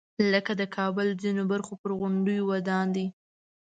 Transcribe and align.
لکه 0.33 0.51
د 0.61 0.63
کابل 0.75 1.07
ځینو 1.21 1.43
برخو 1.51 1.73
پر 1.81 1.91
غونډیو 1.99 2.47
ودان 2.51 2.87
دی. 2.95 3.05